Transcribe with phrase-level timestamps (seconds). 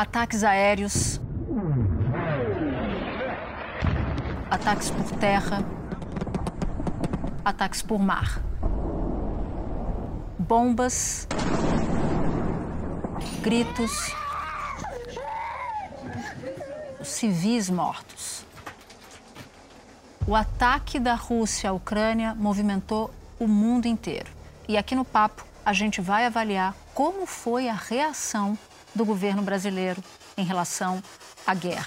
[0.00, 1.20] Ataques aéreos,
[4.50, 5.62] ataques por terra,
[7.44, 8.40] ataques por mar,
[10.38, 11.28] bombas,
[13.42, 13.92] gritos,
[17.02, 18.46] civis mortos.
[20.26, 24.30] O ataque da Rússia à Ucrânia movimentou o mundo inteiro.
[24.66, 28.56] E aqui no Papo a gente vai avaliar como foi a reação
[28.94, 30.02] do governo brasileiro
[30.36, 31.02] em relação
[31.46, 31.86] à guerra.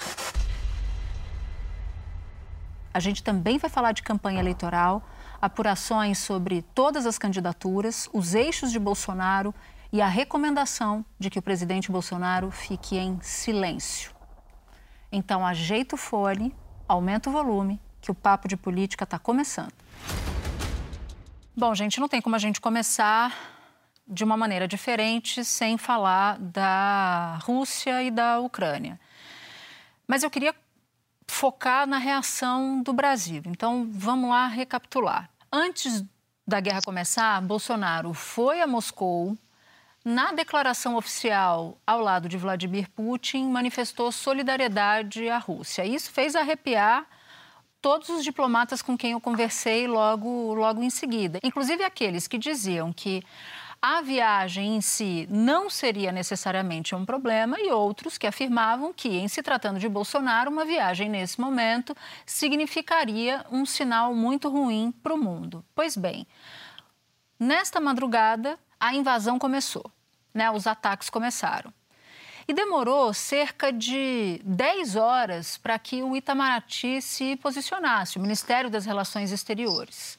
[2.92, 5.02] A gente também vai falar de campanha eleitoral,
[5.42, 9.52] apurações sobre todas as candidaturas, os eixos de Bolsonaro
[9.92, 14.12] e a recomendação de que o presidente Bolsonaro fique em silêncio.
[15.10, 16.54] Então, ajeita o fone,
[16.88, 19.72] aumenta o volume, que o papo de política está começando.
[21.56, 23.32] Bom, gente, não tem como a gente começar
[24.06, 29.00] de uma maneira diferente sem falar da Rússia e da Ucrânia.
[30.06, 30.54] Mas eu queria
[31.26, 33.42] focar na reação do Brasil.
[33.46, 35.28] Então, vamos lá recapitular.
[35.50, 36.04] Antes
[36.46, 39.36] da guerra começar, Bolsonaro foi a Moscou.
[40.04, 45.86] Na declaração oficial ao lado de Vladimir Putin, manifestou solidariedade à Rússia.
[45.86, 47.06] Isso fez arrepiar
[47.80, 52.92] todos os diplomatas com quem eu conversei logo, logo em seguida, inclusive aqueles que diziam
[52.92, 53.22] que
[53.86, 59.28] a viagem em si não seria necessariamente um problema e outros que afirmavam que, em
[59.28, 65.18] se tratando de Bolsonaro, uma viagem nesse momento significaria um sinal muito ruim para o
[65.18, 65.62] mundo.
[65.74, 66.26] Pois bem,
[67.38, 69.84] nesta madrugada a invasão começou,
[70.32, 70.50] né?
[70.50, 71.70] Os ataques começaram.
[72.48, 78.86] E demorou cerca de 10 horas para que o Itamaraty se posicionasse, o Ministério das
[78.86, 80.18] Relações Exteriores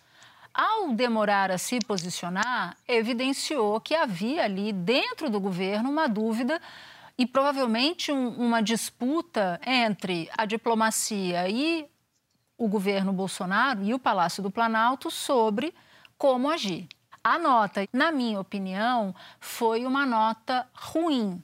[0.55, 6.61] ao demorar a se posicionar, evidenciou que havia ali dentro do governo uma dúvida
[7.17, 11.85] e provavelmente um, uma disputa entre a diplomacia e
[12.57, 15.73] o governo Bolsonaro e o Palácio do Planalto sobre
[16.17, 16.87] como agir.
[17.21, 21.43] A nota, na minha opinião, foi uma nota ruim.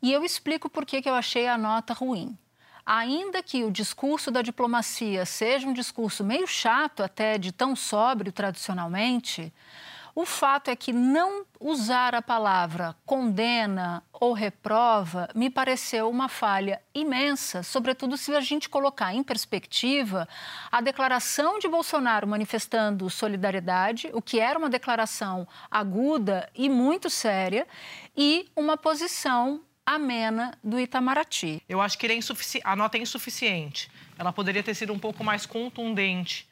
[0.00, 2.38] E eu explico por que, que eu achei a nota ruim
[2.84, 8.32] ainda que o discurso da diplomacia seja um discurso meio chato, até de tão sóbrio
[8.32, 9.52] tradicionalmente,
[10.14, 16.82] o fato é que não usar a palavra condena ou reprova me pareceu uma falha
[16.94, 20.28] imensa, sobretudo se a gente colocar em perspectiva
[20.70, 27.66] a declaração de Bolsonaro manifestando solidariedade, o que era uma declaração aguda e muito séria,
[28.16, 29.62] e uma posição
[29.94, 31.62] amena do Itamaraty.
[31.68, 32.18] Eu acho que é
[32.64, 33.90] a nota é insuficiente.
[34.18, 36.48] Ela poderia ter sido um pouco mais contundente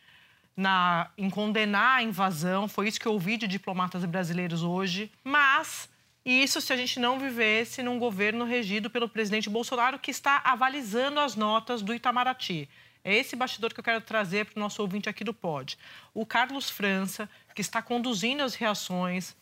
[0.56, 2.66] na, em condenar a invasão.
[2.68, 5.10] Foi isso que eu ouvi de diplomatas brasileiros hoje.
[5.22, 5.88] Mas
[6.24, 11.20] isso se a gente não vivesse num governo regido pelo presidente Bolsonaro, que está avalizando
[11.20, 12.68] as notas do Itamaraty.
[13.04, 15.78] É esse bastidor que eu quero trazer para o nosso ouvinte aqui do Pod.
[16.12, 19.36] O Carlos França, que está conduzindo as reações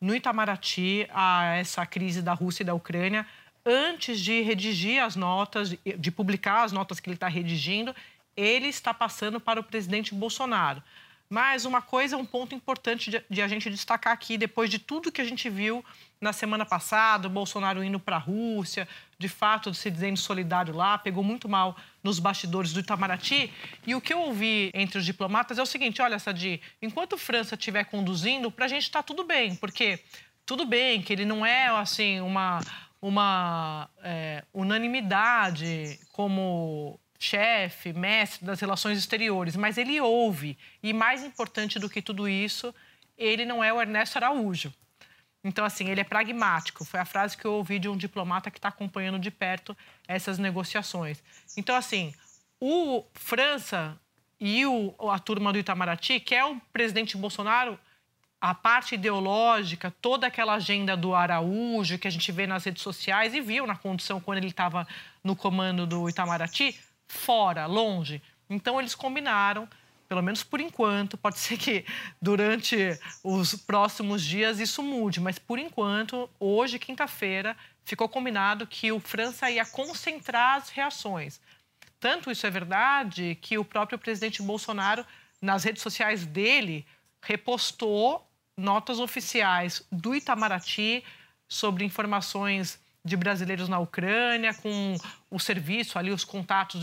[0.00, 3.26] no Itamaraty a essa crise da Rússia e da Ucrânia,
[3.64, 7.94] antes de redigir as notas, de publicar as notas que ele está redigindo,
[8.36, 10.82] ele está passando para o presidente Bolsonaro.
[11.28, 15.12] Mas uma coisa, um ponto importante de, de, a gente destacar aqui, depois de tudo
[15.12, 15.84] que a gente viu
[16.20, 18.88] na semana passada, Bolsonaro indo para a Rússia,
[19.18, 23.52] de fato se dizendo solidário lá, pegou muito mal nos bastidores do Itamaraty.
[23.86, 27.56] E o que eu ouvi entre os diplomatas é o seguinte: olha, Sadi, enquanto França
[27.56, 29.98] estiver conduzindo, para a gente está tudo bem, porque
[30.46, 32.60] tudo bem que ele não é assim uma,
[33.02, 40.56] uma é, unanimidade como chefe, mestre das relações exteriores, mas ele ouve.
[40.80, 42.72] E mais importante do que tudo isso,
[43.16, 44.72] ele não é o Ernesto Araújo.
[45.48, 46.84] Então, assim, ele é pragmático.
[46.84, 49.74] Foi a frase que eu ouvi de um diplomata que está acompanhando de perto
[50.06, 51.22] essas negociações.
[51.56, 52.14] Então, assim,
[52.60, 53.98] o França
[54.38, 57.78] e o, a turma do Itamaraty, que é o presidente Bolsonaro,
[58.38, 63.32] a parte ideológica, toda aquela agenda do Araújo que a gente vê nas redes sociais
[63.32, 64.86] e viu na condição quando ele estava
[65.24, 66.78] no comando do Itamaraty,
[67.08, 68.20] fora, longe.
[68.50, 69.66] Então eles combinaram,
[70.08, 71.84] pelo menos por enquanto, pode ser que
[72.20, 78.98] durante os próximos dias isso mude, mas por enquanto, hoje, quinta-feira, ficou combinado que o
[78.98, 81.40] França ia concentrar as reações.
[82.00, 85.04] Tanto isso é verdade que o próprio presidente Bolsonaro,
[85.40, 86.86] nas redes sociais dele,
[87.20, 88.26] repostou
[88.56, 91.04] notas oficiais do Itamaraty
[91.48, 94.96] sobre informações de brasileiros na Ucrânia, com
[95.30, 96.80] o serviço ali, os contatos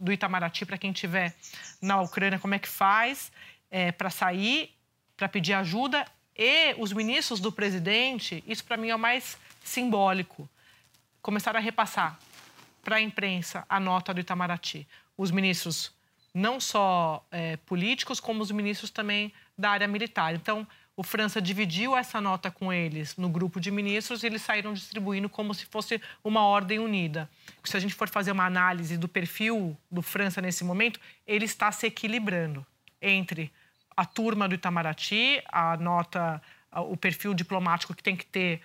[0.00, 1.34] do, Itamaraty para quem estiver
[1.82, 3.30] na Ucrânia, como é que faz
[3.70, 4.70] é, para sair,
[5.16, 6.06] para pedir ajuda.
[6.36, 10.48] E os ministros do presidente, isso para mim é o mais simbólico,
[11.20, 12.18] começaram a repassar
[12.82, 14.86] para a imprensa a nota do Itamaraty.
[15.16, 15.92] Os ministros,
[16.32, 20.34] não só é, políticos, como os ministros também da área militar.
[20.34, 24.72] Então, o França dividiu essa nota com eles no grupo de ministros e eles saíram
[24.72, 27.28] distribuindo como se fosse uma ordem unida.
[27.64, 31.72] Se a gente for fazer uma análise do perfil do França nesse momento, ele está
[31.72, 32.64] se equilibrando
[33.02, 33.50] entre
[33.96, 36.40] a turma do Itamaraty, a nota,
[36.72, 38.60] o perfil diplomático que tem que ter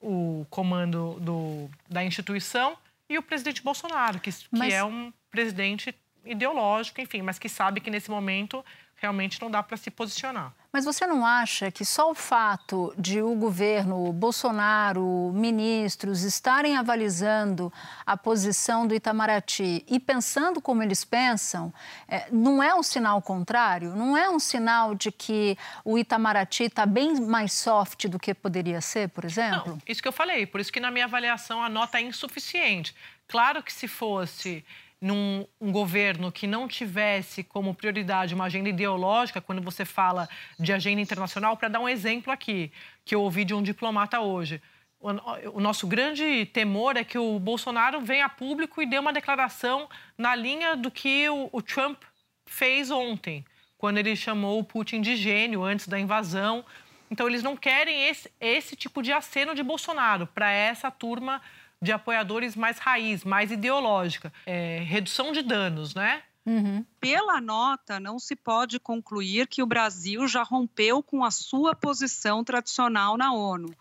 [0.00, 2.76] o comando do, da instituição
[3.08, 4.68] e o presidente Bolsonaro, que, mas...
[4.68, 5.94] que é um presidente
[6.24, 8.64] ideológico, enfim, mas que sabe que nesse momento
[9.00, 10.52] realmente não dá para se posicionar.
[10.72, 17.72] Mas você não acha que só o fato de o governo Bolsonaro, ministros, estarem avalizando
[18.06, 21.72] a posição do Itamaraty e pensando como eles pensam,
[22.06, 23.96] é, não é um sinal contrário?
[23.96, 28.80] Não é um sinal de que o Itamaraty está bem mais soft do que poderia
[28.80, 29.72] ser, por exemplo?
[29.72, 30.46] Não, isso que eu falei.
[30.46, 32.94] Por isso que, na minha avaliação, a nota é insuficiente.
[33.26, 34.64] Claro que se fosse
[35.00, 40.72] num um governo que não tivesse como prioridade uma agenda ideológica, quando você fala de
[40.72, 42.70] agenda internacional, para dar um exemplo aqui,
[43.04, 44.60] que eu ouvi de um diplomata hoje.
[45.00, 49.88] O, nosso grande temor é que o Bolsonaro venha a público e dê uma declaração
[50.18, 52.02] na linha do que o, o Trump
[52.44, 53.42] fez ontem,
[53.78, 56.62] quando ele chamou o Putin de gênio antes da invasão.
[57.10, 61.40] Então, eles não querem esse, esse tipo de aceno de Bolsonaro para essa turma
[61.82, 64.32] de apoiadores mais raiz, mais ideológica.
[64.44, 66.22] É, redução de danos, né?
[66.44, 66.84] Uhum.
[66.98, 72.42] Pela nota, não se pode concluir que o Brasil já rompeu com a sua posição
[72.42, 73.74] tradicional na ONU.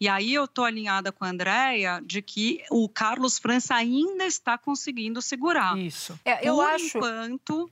[0.00, 4.56] E aí eu estou alinhada com a Andrea de que o Carlos França ainda está
[4.56, 5.76] conseguindo segurar.
[5.76, 6.18] Isso.
[6.24, 6.98] É, eu Por acho...
[6.98, 7.70] enquanto,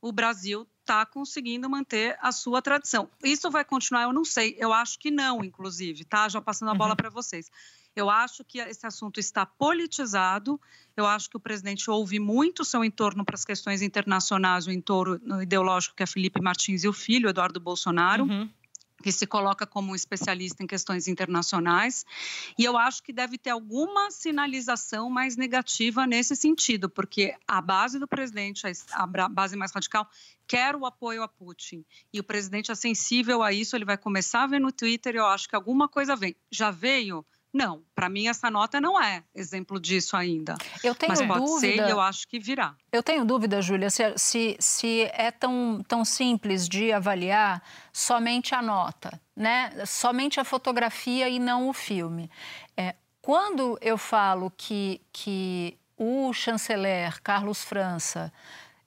[0.00, 3.08] o Brasil está conseguindo manter a sua tradição.
[3.22, 4.02] Isso vai continuar?
[4.02, 4.56] Eu não sei.
[4.58, 6.28] Eu acho que não, inclusive, tá?
[6.28, 6.96] Já passando a bola uhum.
[6.96, 7.50] para vocês.
[7.94, 10.60] Eu acho que esse assunto está politizado.
[10.96, 15.42] Eu acho que o presidente ouve muito seu entorno para as questões internacionais, o entorno
[15.42, 18.24] ideológico que é Felipe Martins e o filho, Eduardo Bolsonaro.
[18.24, 18.48] Uhum
[19.02, 22.06] que se coloca como um especialista em questões internacionais,
[22.56, 27.98] e eu acho que deve ter alguma sinalização mais negativa nesse sentido, porque a base
[27.98, 28.62] do presidente,
[28.92, 30.08] a base mais radical,
[30.46, 34.44] quer o apoio a Putin, e o presidente é sensível a isso, ele vai começar
[34.44, 36.36] a ver no Twitter, e eu acho que alguma coisa vem.
[36.50, 40.56] Já veio não, para mim essa nota não é exemplo disso ainda.
[40.82, 41.86] Eu tenho Mas pode dúvida.
[41.86, 42.74] Ser, eu acho que virá.
[42.90, 47.62] Eu tenho dúvida, Júlia, se, se, se, é tão, tão simples de avaliar
[47.92, 49.84] somente a nota, né?
[49.84, 52.30] Somente a fotografia e não o filme.
[52.74, 58.32] É, quando eu falo que, que o chanceler Carlos França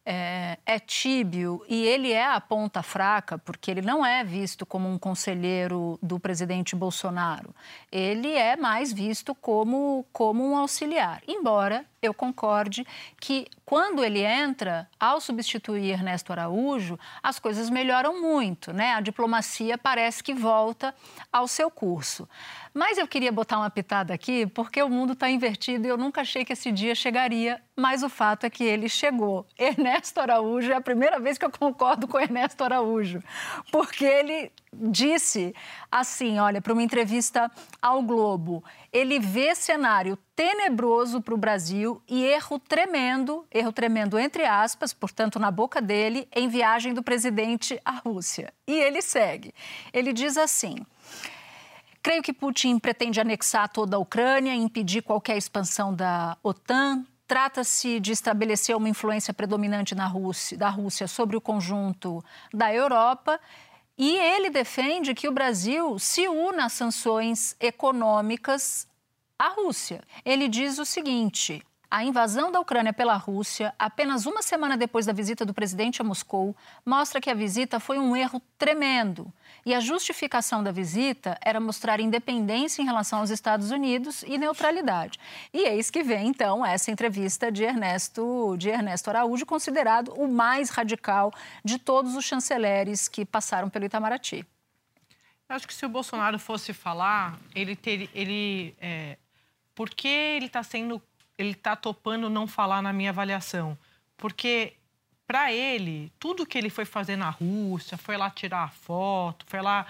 [0.05, 4.87] é, é, tíbio e ele é a ponta fraca, porque ele não é visto como
[4.87, 7.55] um conselheiro do presidente Bolsonaro.
[7.91, 11.23] Ele é mais visto como, como um auxiliar.
[11.27, 12.85] Embora eu concorde
[13.19, 18.93] que quando ele entra, ao substituir Ernesto Araújo, as coisas melhoram muito, né?
[18.93, 20.93] A diplomacia parece que volta
[21.33, 22.29] ao seu curso.
[22.77, 26.20] Mas eu queria botar uma pitada aqui, porque o mundo está invertido e eu nunca
[26.20, 29.48] achei que esse dia chegaria, mas o fato é que ele chegou.
[29.58, 33.24] Ernesto Araújo é a primeira vez que eu concordo com Ernesto Araújo,
[33.72, 35.55] porque ele disse
[35.89, 37.50] assim, olha, para uma entrevista
[37.82, 44.44] ao Globo, ele vê cenário tenebroso para o Brasil e erro tremendo, erro tremendo entre
[44.44, 48.53] aspas, portanto na boca dele, em viagem do presidente à Rússia.
[48.67, 49.53] E ele segue.
[49.94, 50.75] Ele diz assim:
[52.05, 57.03] Creio que Putin pretende anexar toda a Ucrânia impedir qualquer expansão da OTAN.
[57.27, 63.39] Trata-se de estabelecer uma influência predominante na Rússia, da Rússia sobre o conjunto da Europa.
[63.97, 68.88] E ele defende que o Brasil se una às sanções econômicas
[69.39, 70.03] à Rússia.
[70.24, 75.13] Ele diz o seguinte: a invasão da Ucrânia pela Rússia, apenas uma semana depois da
[75.13, 76.53] visita do presidente a Moscou,
[76.85, 79.31] mostra que a visita foi um erro tremendo
[79.65, 85.17] e a justificação da visita era mostrar independência em relação aos Estados Unidos e neutralidade.
[85.53, 90.71] E eis que vem, então, essa entrevista de Ernesto, de Ernesto Araújo, considerado o mais
[90.71, 91.31] radical
[91.63, 94.45] de todos os chanceleres que passaram pelo Itamaraty.
[95.47, 99.17] Acho que se o Bolsonaro fosse falar, ele, ter, ele é,
[99.73, 101.01] por que ele está sendo,
[101.38, 103.77] ele está topando não falar na minha avaliação?
[104.18, 104.74] Porque
[105.27, 109.62] para ele, tudo que ele foi fazer na Rússia, foi lá tirar a foto, foi
[109.62, 109.86] lá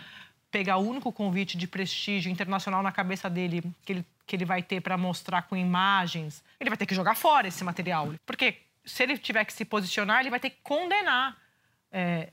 [0.50, 4.64] pegar o único convite de prestígio internacional na cabeça dele que ele, que ele vai
[4.64, 8.14] ter para mostrar com imagens, ele vai ter que jogar fora esse material.
[8.25, 11.38] Porque se ele tiver que se posicionar, ele vai ter que condenar.
[11.92, 12.30] É,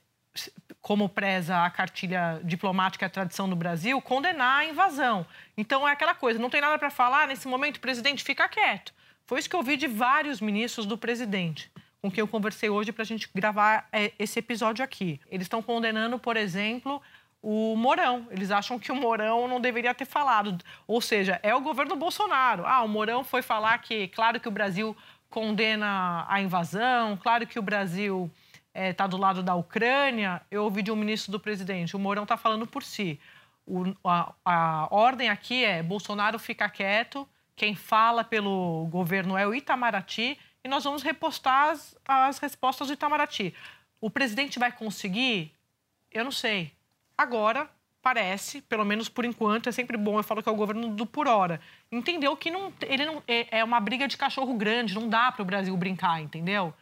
[0.81, 5.27] como preza a cartilha diplomática e a tradição do Brasil, condenar a invasão.
[5.57, 8.93] Então é aquela coisa, não tem nada para falar nesse momento, presidente, fica quieto.
[9.27, 11.71] Foi isso que eu ouvi de vários ministros do presidente
[12.03, 15.21] com quem eu conversei hoje para a gente gravar é, esse episódio aqui.
[15.31, 17.01] Eles estão condenando, por exemplo,
[17.41, 18.27] o Mourão.
[18.29, 20.59] Eles acham que o Mourão não deveria ter falado.
[20.85, 22.67] Ou seja, é o governo Bolsonaro.
[22.67, 24.97] Ah, o Mourão foi falar que, claro que o Brasil
[25.31, 28.29] condena a invasão, claro que o Brasil
[28.75, 30.43] está é, tá do lado da Ucrânia.
[30.51, 33.21] Eu ouvi de um ministro do presidente, o Mourão está falando por si.
[33.65, 39.55] O, a, a ordem aqui é Bolsonaro fica quieto, quem fala pelo governo é o
[39.55, 43.55] Itamaraty e nós vamos repostar as, as respostas do Itamaraty.
[44.01, 45.53] O presidente vai conseguir?
[46.11, 46.73] Eu não sei.
[47.17, 50.89] Agora, parece, pelo menos por enquanto, é sempre bom, eu falo que é o governo
[50.89, 54.95] do por hora, entendeu que não, ele não é, é uma briga de cachorro grande,
[54.95, 56.75] não dá para o Brasil brincar, entendeu?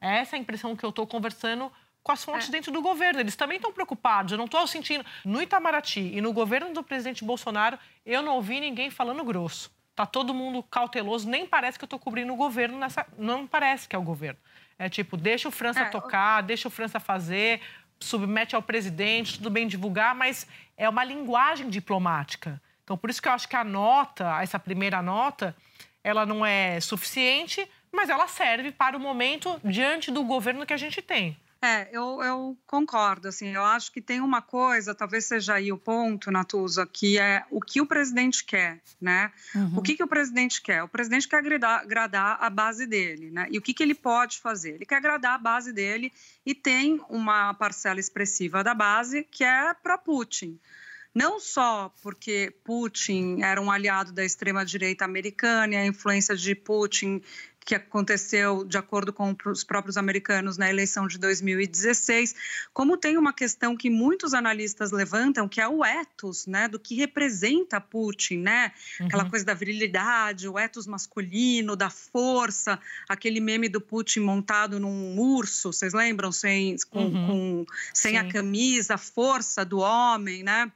[0.00, 1.70] É essa a impressão que eu estou conversando
[2.02, 2.52] com as fontes é.
[2.52, 3.18] dentro do governo.
[3.18, 4.32] Eles também estão preocupados.
[4.32, 5.04] Eu não estou sentindo.
[5.24, 9.72] No Itamaraty e no governo do presidente Bolsonaro, eu não ouvi ninguém falando grosso.
[9.94, 13.06] Tá todo mundo cauteloso, nem parece que eu estou cobrindo o governo nessa.
[13.16, 14.38] Não parece que é o governo.
[14.78, 16.46] É tipo, deixa o França é, tocar, eu...
[16.46, 17.60] deixa o França fazer,
[18.00, 20.46] submete ao presidente, tudo bem divulgar, mas
[20.76, 22.60] é uma linguagem diplomática.
[22.82, 25.56] Então, por isso que eu acho que a nota, essa primeira nota,
[26.02, 30.76] ela não é suficiente, mas ela serve para o momento diante do governo que a
[30.76, 31.36] gente tem.
[31.64, 35.78] É, eu, eu, concordo, assim, eu acho que tem uma coisa, talvez seja aí o
[35.78, 39.32] ponto, Natuza, que é o que o presidente quer, né?
[39.54, 39.78] Uhum.
[39.78, 40.82] O que, que o presidente quer?
[40.82, 43.46] O presidente quer agradar, agradar a base dele, né?
[43.50, 44.74] E o que, que ele pode fazer?
[44.74, 46.12] Ele quer agradar a base dele
[46.44, 50.60] e tem uma parcela expressiva da base que é para Putin
[51.14, 57.22] não só porque Putin era um aliado da extrema-direita americana e a influência de Putin
[57.64, 62.34] que aconteceu, de acordo com os próprios americanos, na eleição de 2016,
[62.72, 66.94] como tem uma questão que muitos analistas levantam, que é o ethos, né, do que
[66.94, 68.72] representa Putin, né?
[69.00, 69.06] Uhum.
[69.06, 72.78] Aquela coisa da virilidade, o ethos masculino, da força,
[73.08, 76.30] aquele meme do Putin montado num urso, vocês lembram?
[76.30, 77.26] Sem, com, uhum.
[77.26, 80.70] com sem a camisa, a força do homem, né?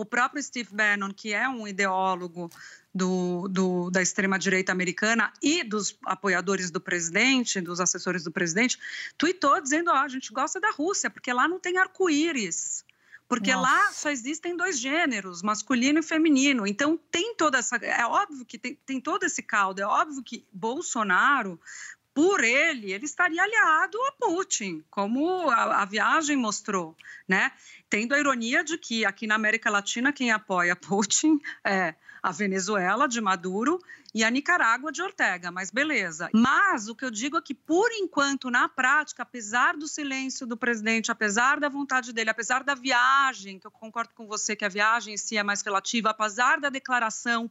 [0.00, 2.50] O próprio Steve Bannon, que é um ideólogo
[2.94, 8.78] do, do, da extrema-direita americana e dos apoiadores do presidente, dos assessores do presidente,
[9.18, 12.82] tweetou dizendo: oh, a gente gosta da Rússia, porque lá não tem arco-íris.
[13.28, 13.70] Porque Nossa.
[13.70, 16.66] lá só existem dois gêneros, masculino e feminino.
[16.66, 17.76] Então tem toda essa.
[17.76, 19.82] É óbvio que tem, tem todo esse caldo.
[19.82, 21.60] É óbvio que Bolsonaro
[22.12, 27.52] por ele, ele estaria aliado a Putin, como a, a, viagem mostrou, né?
[27.88, 33.08] Tendo a ironia de que aqui na América Latina quem apoia Putin é a Venezuela
[33.08, 33.80] de Maduro
[34.12, 36.28] e a Nicarágua de Ortega, mas beleza.
[36.34, 40.56] Mas o que eu digo é que, por enquanto, na prática, apesar do silêncio do
[40.56, 44.68] presidente, apesar da vontade dele, apesar da viagem, que eu concordo com você que a
[44.68, 47.50] viagem em si é mais relativa, apesar da declaração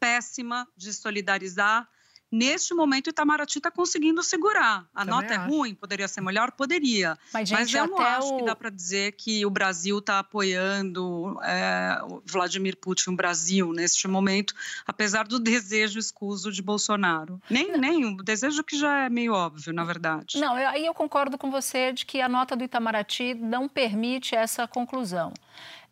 [0.00, 1.88] péssima de solidarizar
[2.30, 4.86] Neste momento, o Itamaraty está conseguindo segurar.
[4.94, 5.46] A Também nota é acho.
[5.46, 6.52] é ruim, poderia ser melhor?
[6.52, 7.18] Poderia.
[7.32, 8.38] Mas, gente, Mas eu não acho o...
[8.38, 13.72] que dá para dizer que o Brasil está apoiando é, o Vladimir Putin, o Brasil,
[13.72, 14.54] neste momento,
[14.86, 17.40] apesar do desejo escuso de Bolsonaro.
[17.48, 20.38] Nem, nem o desejo que já é meio óbvio, na verdade.
[20.38, 24.68] Não, aí eu concordo com você de que a nota do Itamaraty não permite essa
[24.68, 25.32] conclusão.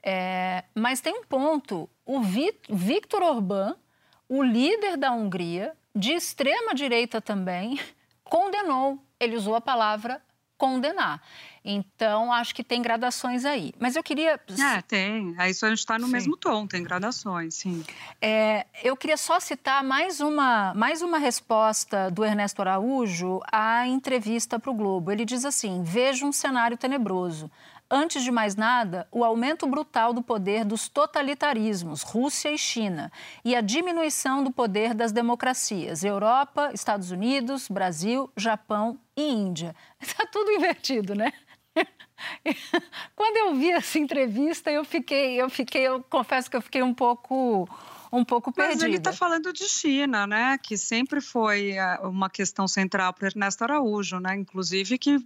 [0.02, 1.88] É, mas tem um ponto.
[2.04, 3.74] O Victor Orbán,
[4.28, 7.80] o líder da Hungria, de extrema direita também,
[8.22, 9.02] condenou.
[9.18, 10.20] Ele usou a palavra
[10.58, 11.22] condenar.
[11.64, 13.74] Então, acho que tem gradações aí.
[13.78, 14.40] Mas eu queria.
[14.48, 15.34] É, tem.
[15.36, 16.12] Aí só a gente está no sim.
[16.12, 17.84] mesmo tom, tem gradações, sim.
[18.20, 24.58] É, eu queria só citar mais uma, mais uma resposta do Ernesto Araújo à entrevista
[24.58, 25.10] para o Globo.
[25.10, 27.50] Ele diz assim: veja um cenário tenebroso.
[27.88, 33.12] Antes de mais nada, o aumento brutal do poder dos totalitarismos, Rússia e China,
[33.44, 39.74] e a diminuição do poder das democracias, Europa, Estados Unidos, Brasil, Japão e Índia.
[40.00, 41.32] Está tudo invertido, né?
[43.14, 46.94] Quando eu vi essa entrevista, eu fiquei, eu fiquei, eu confesso que eu fiquei um
[46.94, 47.68] pouco
[48.12, 48.76] um pouco perdida.
[48.76, 50.58] Mas ele está falando de China, né?
[50.58, 54.34] Que sempre foi eh, uma questão central para Ernesto Araújo, né?
[54.34, 55.18] Inclusive que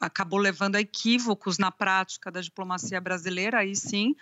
[0.00, 4.14] acabou levando a equívocos na prática da diplomacia brasileira, aí sim,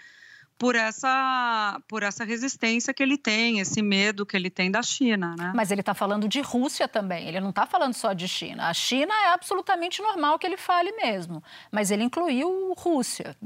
[0.58, 5.34] por essa, por essa resistência que ele tem, esse medo que ele tem da China.
[5.38, 5.52] Né?
[5.54, 8.68] Mas ele está falando de Rússia também, ele não está falando só de China.
[8.68, 13.36] A China é absolutamente normal que ele fale mesmo, mas ele incluiu Rússia.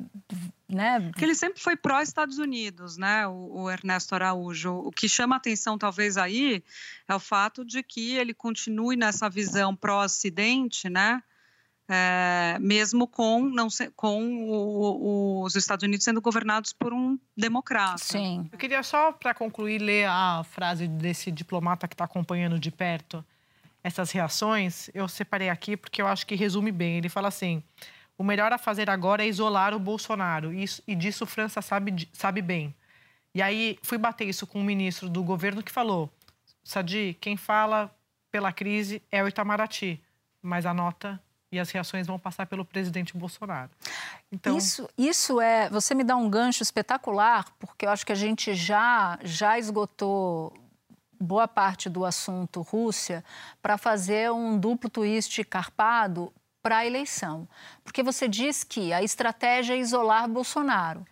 [0.68, 1.00] Né?
[1.00, 3.26] Porque ele sempre foi pró-Estados Unidos, né?
[3.26, 4.72] O, o, Ernesto Araújo.
[4.72, 6.62] O que chama atenção, talvez, aí
[7.08, 11.20] é o fato de que ele continue nessa visão pró-Ocidente, né?
[11.92, 13.66] É, mesmo com, não
[13.97, 17.99] com o, os Estados Unidos sendo governados por um democrata.
[17.99, 18.49] Sim.
[18.52, 23.25] Eu queria só, para concluir, ler a frase desse diplomata que está acompanhando de perto
[23.82, 24.88] essas reações.
[24.94, 26.99] Eu separei aqui porque eu acho que resume bem.
[26.99, 27.61] Ele fala assim:
[28.16, 32.40] o melhor a fazer agora é isolar o Bolsonaro, e, e disso França sabe, sabe
[32.40, 32.73] bem.
[33.35, 36.09] E aí fui bater isso com um ministro do governo que falou:
[36.62, 37.92] Sadi, quem fala
[38.30, 40.00] pela crise é o Itamaraty,
[40.40, 41.20] mas a nota
[41.52, 43.71] e as reações vão passar pelo presidente Bolsonaro.
[44.30, 44.57] Então...
[44.57, 45.69] Isso, isso é.
[45.71, 50.52] Você me dá um gancho espetacular, porque eu acho que a gente já, já esgotou
[51.21, 53.25] boa parte do assunto Rússia
[53.61, 57.49] para fazer um duplo twist carpado para a eleição.
[57.85, 61.04] Porque você diz que a estratégia é isolar Bolsonaro.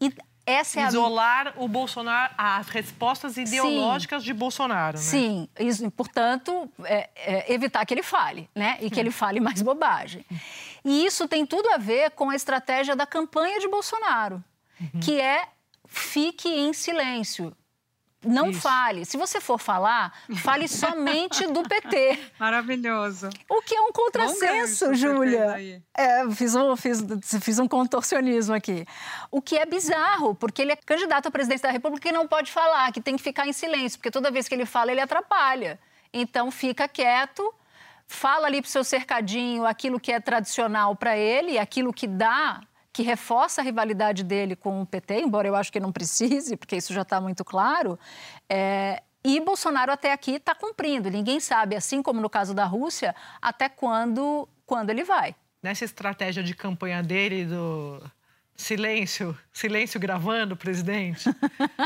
[0.00, 0.12] E
[0.52, 1.62] essa é Isolar a...
[1.62, 4.26] o Bolsonaro, as respostas ideológicas Sim.
[4.26, 5.02] de Bolsonaro, né?
[5.02, 8.78] Sim, isso, portanto, é, é evitar que ele fale, né?
[8.80, 10.24] E que ele fale mais bobagem.
[10.84, 14.42] E isso tem tudo a ver com a estratégia da campanha de Bolsonaro,
[14.80, 15.00] uhum.
[15.00, 15.48] que é
[15.86, 17.54] fique em silêncio.
[18.24, 18.60] Não Isso.
[18.60, 19.04] fale.
[19.04, 22.18] Se você for falar, fale somente do PT.
[22.38, 23.30] Maravilhoso.
[23.48, 25.82] O que é um contrassenso, Júlia.
[25.96, 27.00] É, fiz um, fiz,
[27.40, 28.84] fiz um contorcionismo aqui.
[29.30, 32.50] O que é bizarro, porque ele é candidato à presidência da República e não pode
[32.50, 35.78] falar, que tem que ficar em silêncio, porque toda vez que ele fala, ele atrapalha.
[36.12, 37.54] Então, fica quieto,
[38.08, 42.62] fala ali para o seu cercadinho aquilo que é tradicional para ele, aquilo que dá
[42.98, 46.74] que reforça a rivalidade dele com o PT, embora eu acho que não precise, porque
[46.74, 47.96] isso já está muito claro.
[48.48, 51.08] É, e Bolsonaro até aqui está cumprindo.
[51.08, 55.36] Ninguém sabe, assim como no caso da Rússia, até quando, quando ele vai.
[55.62, 58.02] Nessa estratégia de campanha dele do
[58.56, 61.30] silêncio, silêncio gravando, presidente.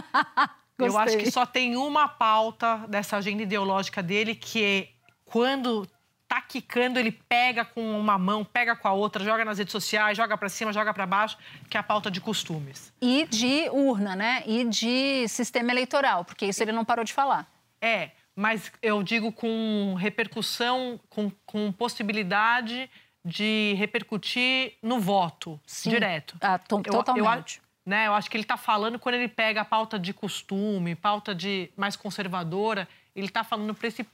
[0.78, 4.88] eu acho que só tem uma pauta dessa agenda ideológica dele que é
[5.26, 5.86] quando
[6.32, 10.16] tá quicando, ele pega com uma mão, pega com a outra, joga nas redes sociais,
[10.16, 11.36] joga para cima, joga para baixo,
[11.68, 12.90] que é a pauta de costumes.
[13.02, 14.42] E de urna, né?
[14.46, 17.46] E de sistema eleitoral, porque isso ele não parou de falar.
[17.82, 22.88] É, mas eu digo com repercussão, com, com possibilidade
[23.22, 25.90] de repercutir no voto Sim.
[25.90, 26.38] direto.
[26.40, 27.58] Ah, totalmente.
[27.58, 30.14] Eu, eu, né, eu acho que ele está falando quando ele pega a pauta de
[30.14, 34.06] costume, pauta de mais conservadora, ele está falando para esse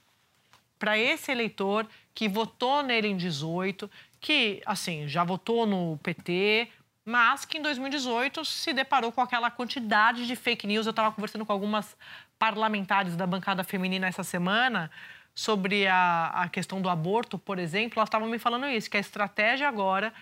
[0.78, 1.86] para esse eleitor
[2.18, 6.68] que votou nele em 18, que, assim, já votou no PT,
[7.04, 10.84] mas que em 2018 se deparou com aquela quantidade de fake news.
[10.84, 11.96] Eu estava conversando com algumas
[12.36, 14.90] parlamentares da bancada feminina essa semana
[15.32, 18.00] sobre a, a questão do aborto, por exemplo.
[18.00, 20.12] Elas estavam me falando isso, que a estratégia agora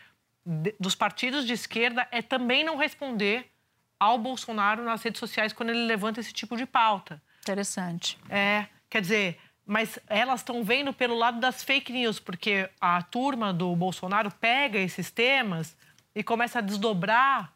[0.45, 3.51] de, dos partidos de esquerda é também não responder
[3.99, 7.23] ao Bolsonaro nas redes sociais quando ele levanta esse tipo de pauta.
[7.41, 8.19] Interessante.
[8.29, 13.53] É, quer dizer, mas elas estão vendo pelo lado das fake news, porque a turma
[13.53, 15.77] do Bolsonaro pega esses temas
[16.15, 17.53] e começa a desdobrar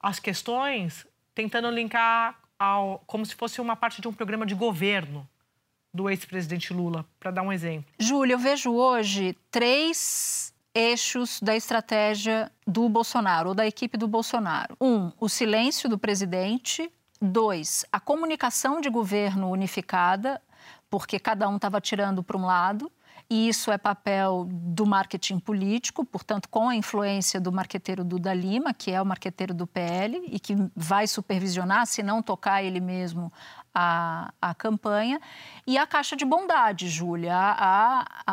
[0.00, 1.04] as questões,
[1.34, 5.28] tentando linkar ao, como se fosse uma parte de um programa de governo
[5.92, 7.90] do ex-presidente Lula, para dar um exemplo.
[7.98, 14.76] Júlia, eu vejo hoje três eixos da estratégia do Bolsonaro, ou da equipe do Bolsonaro.
[14.80, 16.88] Um, o silêncio do presidente.
[17.20, 20.40] Dois, a comunicação de governo unificada
[20.90, 22.90] porque cada um estava tirando para um lado.
[23.30, 28.72] E isso é papel do marketing político, portanto, com a influência do marqueteiro Duda Lima,
[28.72, 33.30] que é o marqueteiro do PL e que vai supervisionar, se não tocar ele mesmo,
[33.74, 35.20] a, a campanha.
[35.66, 37.36] E a caixa de bondade, Júlia,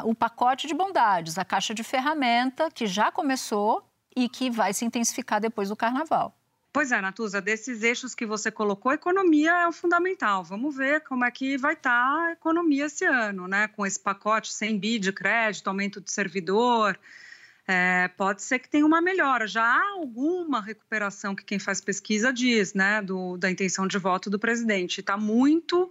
[0.06, 3.84] o pacote de bondades, a caixa de ferramenta que já começou
[4.16, 6.34] e que vai se intensificar depois do carnaval.
[6.76, 10.44] Pois é, Natuza, desses eixos que você colocou, economia é o fundamental.
[10.44, 13.70] Vamos ver como é que vai estar tá a economia esse ano, né?
[13.70, 17.00] Com esse pacote sem BI de crédito, aumento de servidor.
[17.66, 19.48] É, pode ser que tenha uma melhora.
[19.48, 23.02] Já há alguma recuperação que quem faz pesquisa diz, né?
[23.02, 25.00] Do, da intenção de voto do presidente.
[25.00, 25.90] Está muito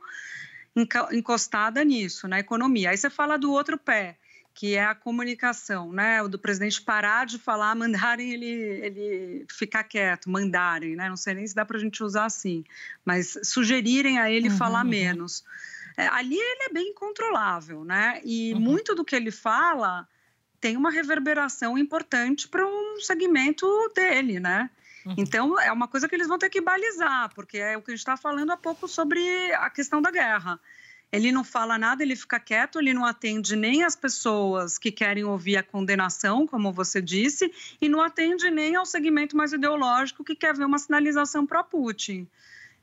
[1.13, 2.91] encostada nisso, na economia.
[2.91, 4.19] Aí você fala do outro pé
[4.55, 6.23] que é a comunicação, né?
[6.23, 11.09] O do presidente parar de falar, mandarem ele, ele ficar quieto, mandarem, né?
[11.09, 12.65] Não sei nem se dá para a gente usar assim,
[13.05, 14.91] mas sugerirem a ele uhum, falar uhum.
[14.91, 15.45] menos.
[15.97, 18.21] É, ali ele é bem controlável, né?
[18.25, 18.61] E uhum.
[18.61, 20.09] muito do que ele fala
[20.61, 24.71] tem uma reverberação importante para um segmento dele, né?
[25.05, 25.15] Uhum.
[25.19, 27.95] Então, é uma coisa que eles vão ter que balizar, porque é o que a
[27.95, 30.59] gente está falando há pouco sobre a questão da guerra.
[31.13, 35.25] Ele não fala nada, ele fica quieto, ele não atende nem as pessoas que querem
[35.25, 40.35] ouvir a condenação, como você disse, e não atende nem ao segmento mais ideológico que
[40.35, 42.27] quer ver uma sinalização para Putin.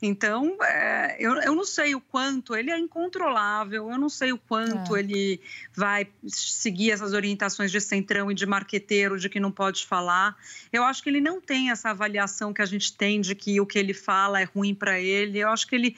[0.01, 4.37] Então, é, eu, eu não sei o quanto ele é incontrolável, eu não sei o
[4.37, 4.99] quanto é.
[4.99, 5.39] ele
[5.75, 10.35] vai seguir essas orientações de centrão e de marqueteiro, de que não pode falar.
[10.73, 13.65] Eu acho que ele não tem essa avaliação que a gente tem de que o
[13.65, 15.37] que ele fala é ruim para ele.
[15.37, 15.95] Eu acho que ele,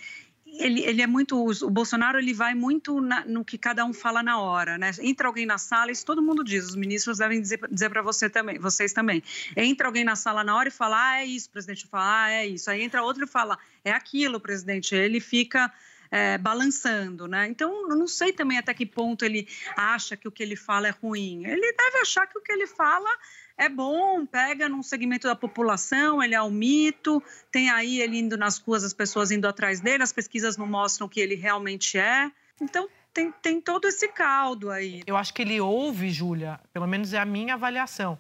[0.57, 1.35] ele, ele é muito.
[1.65, 4.91] O Bolsonaro ele vai muito na, no que cada um fala na hora, né?
[5.01, 8.29] Entra alguém na sala, isso todo mundo diz, os ministros devem dizer, dizer para você
[8.29, 9.23] também, vocês também.
[9.55, 12.47] Entra alguém na sala na hora e fala, ah, é isso, presidente, fala, ah, é
[12.47, 12.69] isso.
[12.69, 14.95] Aí entra outro e fala, é aquilo, presidente.
[14.95, 15.71] Ele fica.
[16.15, 17.47] É, balançando, né?
[17.47, 20.87] Então, eu não sei também até que ponto ele acha que o que ele fala
[20.87, 21.43] é ruim.
[21.43, 23.09] Ele deve achar que o que ele fala
[23.57, 28.37] é bom, pega num segmento da população, ele é um mito, tem aí ele indo
[28.37, 32.31] nas ruas, as pessoas indo atrás dele, as pesquisas não mostram que ele realmente é.
[32.59, 35.03] Então, tem, tem todo esse caldo aí.
[35.05, 38.17] Eu acho que ele ouve, Júlia, pelo menos é a minha avaliação,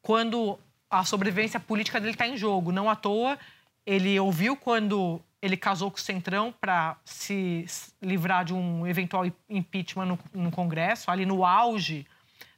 [0.00, 2.70] quando a sobrevivência política dele está em jogo.
[2.70, 3.38] Não à toa,
[3.84, 7.66] ele ouviu quando ele casou com o Centrão para se
[8.00, 12.06] livrar de um eventual impeachment no, no Congresso, ali no auge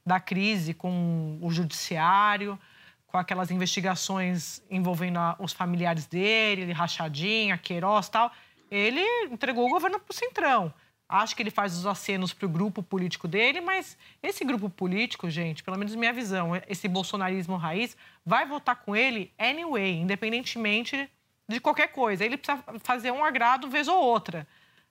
[0.09, 2.59] da crise com o judiciário,
[3.05, 8.31] com aquelas investigações envolvendo a, os familiares dele, Rachadinha, Queiroz tal,
[8.71, 10.73] ele entregou o governo para o Centrão.
[11.07, 15.29] Acho que ele faz os acenos para o grupo político dele, mas esse grupo político,
[15.29, 17.95] gente, pelo menos minha visão, esse bolsonarismo raiz,
[18.25, 21.07] vai votar com ele anyway, independentemente
[21.47, 22.25] de qualquer coisa.
[22.25, 24.47] Ele precisa fazer um agrado vez ou outra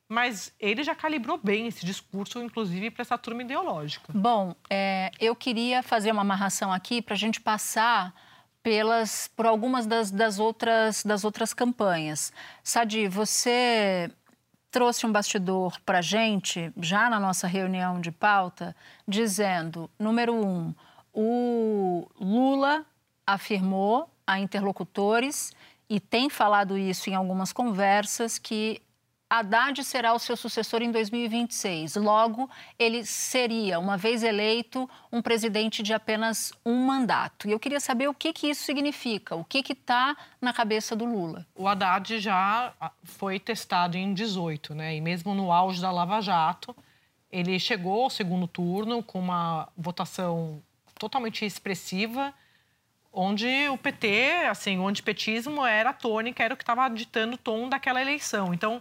[0.09, 4.11] mas ele já calibrou bem esse discurso, inclusive para essa turma ideológica.
[4.14, 8.14] Bom, é, eu queria fazer uma amarração aqui para a gente passar
[8.62, 12.33] pelas por algumas das, das, outras das outras campanhas.
[12.62, 14.11] Sadi, você
[14.71, 18.75] trouxe um bastidor para a gente já na nossa reunião de pauta,
[19.07, 20.75] dizendo, número um,
[21.12, 22.85] o Lula
[23.27, 25.53] afirmou a interlocutores
[25.88, 28.83] e tem falado isso em algumas conversas que
[29.31, 31.97] Haddad será o seu sucessor em 2026.
[31.97, 37.47] Logo, ele seria, uma vez eleito, um presidente de apenas um mandato.
[37.47, 41.05] E eu queria saber o que, que isso significa, o que está na cabeça do
[41.05, 41.47] Lula.
[41.55, 44.97] O Haddad já ah, foi testado em 18, né?
[44.97, 46.75] E mesmo no auge da Lava Jato,
[47.31, 50.62] ele chegou ao segundo turno com uma votação
[50.99, 52.33] totalmente expressiva,
[53.12, 57.38] onde o PT, assim, o antipetismo era a tônica, era o que estava ditando o
[57.38, 58.55] tom daquela eleição.
[58.55, 58.81] Então,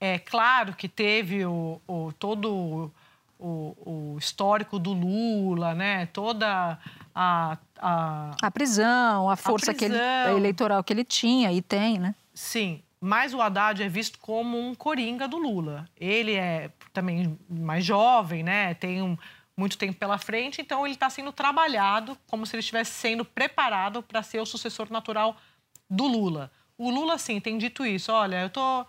[0.00, 2.92] é claro que teve o, o todo
[3.38, 6.06] o, o, histórico do Lula, né?
[6.06, 6.78] Toda
[7.14, 9.96] a, a, a prisão, a força a prisão.
[9.96, 12.14] Que ele, eleitoral que ele tinha e tem, né?
[12.32, 15.86] Sim, mas o Haddad é visto como um coringa do Lula.
[15.98, 18.74] Ele é também mais jovem, né?
[18.74, 19.16] Tem um,
[19.56, 24.02] muito tempo pela frente, então ele está sendo trabalhado como se ele estivesse sendo preparado
[24.02, 25.36] para ser o sucessor natural
[25.88, 26.50] do Lula.
[26.76, 28.10] O Lula, sim, tem dito isso.
[28.10, 28.84] Olha, eu tô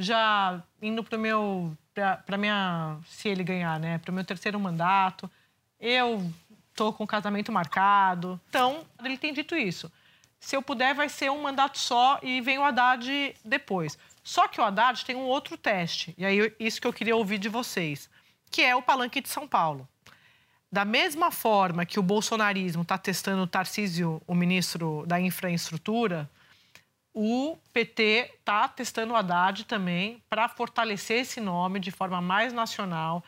[0.00, 1.76] já indo para meu
[2.24, 5.30] para minha se ele ganhar, né, para o meu terceiro mandato,
[5.78, 6.32] eu
[6.74, 8.40] tô com o casamento marcado.
[8.48, 9.92] Então, ele tem dito isso.
[10.38, 13.98] Se eu puder, vai ser um mandato só e vem o Haddad depois.
[14.22, 17.38] Só que o Haddad tem um outro teste, e aí isso que eu queria ouvir
[17.38, 18.08] de vocês,
[18.50, 19.86] que é o palanque de São Paulo.
[20.72, 26.30] Da mesma forma que o bolsonarismo está testando o Tarcísio, o ministro da Infraestrutura,
[27.22, 33.22] o PT está testando o Haddad também para fortalecer esse nome de forma mais nacional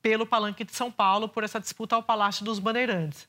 [0.00, 3.28] pelo Palanque de São Paulo, por essa disputa ao Palácio dos Bandeirantes.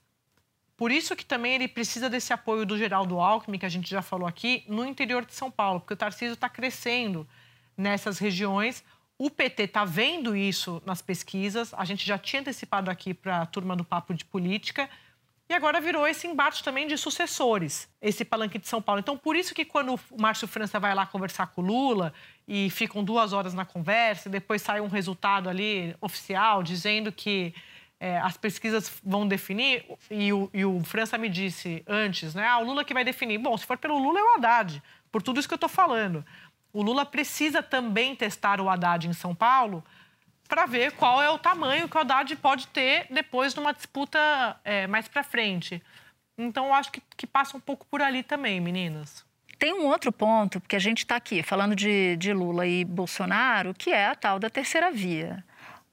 [0.77, 4.01] Por isso que também ele precisa desse apoio do Geraldo Alckmin, que a gente já
[4.01, 7.27] falou aqui, no interior de São Paulo, porque o Tarcísio está crescendo
[7.75, 8.81] nessas regiões.
[9.17, 13.45] O PT está vendo isso nas pesquisas, a gente já tinha antecipado aqui para a
[13.45, 14.89] turma do Papo de Política,
[15.49, 18.99] e agora virou esse embate também de sucessores, esse palanque de São Paulo.
[18.99, 22.13] Então, por isso que quando o Márcio França vai lá conversar com o Lula
[22.47, 27.51] e ficam duas horas na conversa, e depois sai um resultado ali oficial dizendo que
[27.99, 32.47] é, as pesquisas vão definir, e o, e o, França me disse antes, né?
[32.47, 33.39] Ah, o Lula que vai definir.
[33.39, 36.23] Bom, se for pelo Lula, é o Haddad, por tudo isso que eu estou falando.
[36.71, 39.83] O Lula precisa também testar o Haddad em São Paulo
[40.49, 44.19] para ver qual é o tamanho que o Haddad pode ter depois de uma disputa
[44.65, 45.81] é, mais para frente.
[46.35, 49.23] Então, eu acho que, que passa um pouco por ali também, meninas.
[49.59, 53.73] Tem um outro ponto, porque a gente está aqui falando de, de Lula e Bolsonaro,
[53.73, 55.43] que é a tal da terceira via.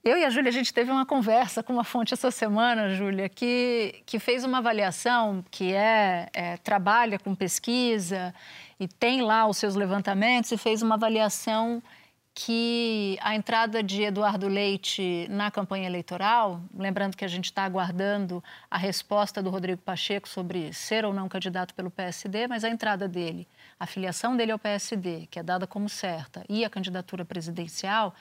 [0.02, 3.28] Eu e a Júlia, a gente teve uma conversa com uma fonte essa semana, Júlia,
[3.28, 8.32] que, que fez uma avaliação que é, é, trabalha com pesquisa
[8.78, 11.82] e tem lá os seus levantamentos e fez uma avaliação
[12.38, 18.44] que a entrada de Eduardo Leite na campanha eleitoral, lembrando que a gente está aguardando
[18.70, 23.09] a resposta do Rodrigo Pacheco sobre ser ou não candidato pelo PSD, mas a entrada
[23.09, 23.49] dele,
[23.81, 28.14] a filiação dele ao PSD, que é dada como certa, e a candidatura presidencial,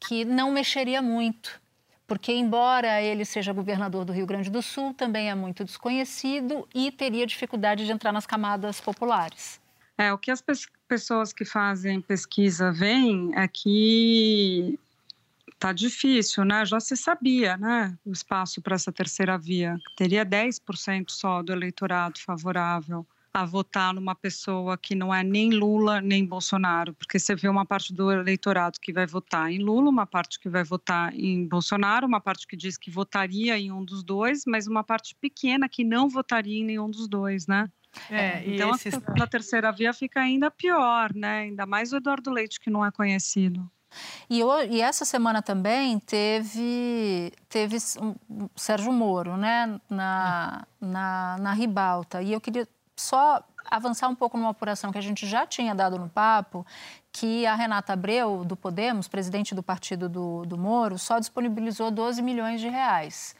[0.00, 1.60] que não mexeria muito.
[2.06, 6.90] Porque, embora ele seja governador do Rio Grande do Sul, também é muito desconhecido e
[6.90, 9.60] teria dificuldade de entrar nas camadas populares.
[10.00, 10.42] É, o que as
[10.88, 14.78] pessoas que fazem pesquisa veem é que
[15.58, 16.64] tá difícil, né?
[16.64, 17.94] Já se sabia, né?
[18.02, 19.76] O espaço para essa terceira via.
[19.94, 26.00] Teria 10% só do eleitorado favorável a votar numa pessoa que não é nem Lula
[26.00, 30.06] nem Bolsonaro, porque você vê uma parte do eleitorado que vai votar em Lula, uma
[30.06, 34.02] parte que vai votar em Bolsonaro, uma parte que diz que votaria em um dos
[34.02, 37.70] dois, mas uma parte pequena que não votaria em nenhum dos dois, né?
[38.10, 38.94] É, então esses...
[38.94, 41.40] a, a terceira via fica ainda pior, né?
[41.40, 43.68] Ainda mais o Eduardo Leite que não é conhecido.
[44.28, 52.22] E, e, essa semana também teve, teve um, Sérgio Moro, né, na, na, na ribalta.
[52.22, 55.98] E eu queria só avançar um pouco numa apuração que a gente já tinha dado
[55.98, 56.64] no papo,
[57.12, 62.22] que a Renata Abreu, do Podemos, presidente do partido do, do Moro, só disponibilizou 12
[62.22, 63.34] milhões de reais.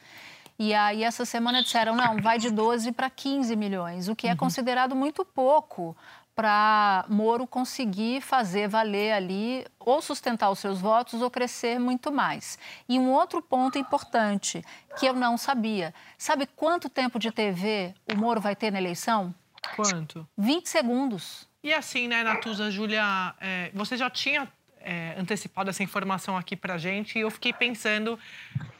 [0.63, 4.29] E aí, essa semana disseram, não, vai de 12 para 15 milhões, o que é
[4.29, 4.37] uhum.
[4.37, 5.97] considerado muito pouco
[6.35, 12.59] para Moro conseguir fazer valer ali ou sustentar os seus votos ou crescer muito mais.
[12.87, 14.63] E um outro ponto importante
[14.99, 19.33] que eu não sabia: sabe quanto tempo de TV o Moro vai ter na eleição?
[19.75, 20.27] Quanto?
[20.37, 21.49] 20 segundos.
[21.63, 24.47] E assim, né, Natuza, Júlia, é, você já tinha
[24.83, 28.17] é, antecipado essa informação aqui pra gente e eu fiquei pensando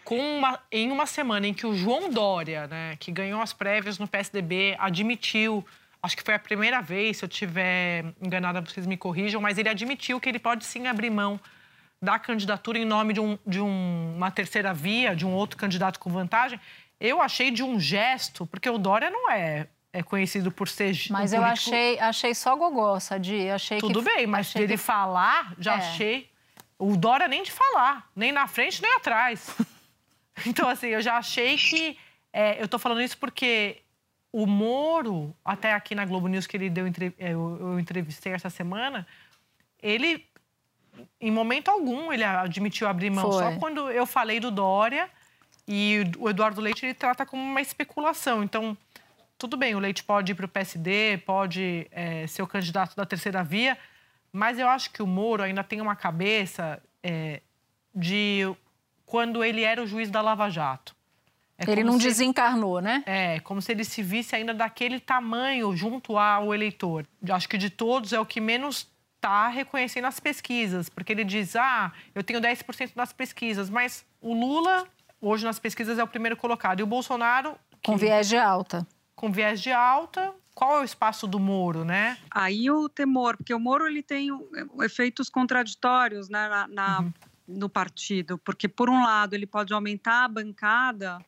[0.09, 4.07] uma, em uma semana em que o João Dória, né, que ganhou as prévias no
[4.07, 5.65] PSDB, admitiu,
[6.03, 9.69] acho que foi a primeira vez, se eu tiver enganada, vocês me corrijam, mas ele
[9.69, 11.39] admitiu que ele pode sim abrir mão
[12.01, 15.99] da candidatura em nome de, um, de um, uma terceira via, de um outro candidato
[15.99, 16.59] com vantagem.
[16.99, 21.33] Eu achei de um gesto, porque o Dória não é é conhecido por ser Mas
[21.33, 21.69] um eu político...
[21.69, 23.49] achei, achei só gogó, Sadi.
[23.49, 24.83] Achei Tudo que, bem, mas achei dele que...
[24.83, 25.77] falar, já é.
[25.77, 26.29] achei.
[26.79, 29.55] O Dória nem de falar, nem na frente nem atrás.
[30.45, 31.97] então, assim, eu já achei que.
[32.33, 33.81] É, eu tô falando isso porque
[34.31, 38.49] o Moro, até aqui na Globo News que ele deu, é, eu, eu entrevistei essa
[38.49, 39.05] semana,
[39.81, 40.25] ele,
[41.19, 43.29] em momento algum, ele admitiu abrir mão.
[43.29, 43.43] Foi.
[43.43, 45.09] Só quando eu falei do Dória
[45.67, 48.41] e o Eduardo Leite ele trata como uma especulação.
[48.41, 48.77] Então
[49.41, 53.07] tudo bem, o Leite pode ir para o PSD, pode é, ser o candidato da
[53.07, 53.75] terceira via,
[54.31, 57.41] mas eu acho que o Moro ainda tem uma cabeça é,
[57.93, 58.41] de
[59.03, 60.95] quando ele era o juiz da Lava Jato.
[61.57, 63.03] É ele não se, desencarnou, né?
[63.07, 67.07] É, como se ele se visse ainda daquele tamanho junto ao eleitor.
[67.27, 71.55] Acho que de todos é o que menos está reconhecendo as pesquisas, porque ele diz:
[71.55, 74.87] ah, eu tenho 10% nas pesquisas, mas o Lula,
[75.19, 77.55] hoje nas pesquisas, é o primeiro colocado, e o Bolsonaro.
[77.83, 78.85] Com viés de alta
[79.21, 80.33] com viés de alta.
[80.55, 82.17] Qual é o espaço do Moro, né?
[82.31, 84.29] Aí o temor, porque o Moro ele tem
[84.81, 87.13] efeitos contraditórios né, na, na uhum.
[87.47, 91.19] no partido, porque por um lado ele pode aumentar a bancada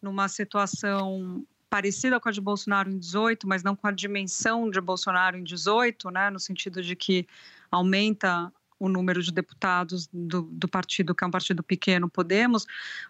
[0.00, 4.78] numa situação parecida com a de Bolsonaro em 18, mas não com a dimensão de
[4.78, 7.26] Bolsonaro em 18, né, no sentido de que
[7.70, 12.66] aumenta o número de deputados do, do, partido, que é um partido pequeno, Podemos,